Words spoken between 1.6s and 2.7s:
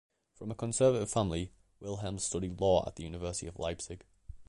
Wilhelm studied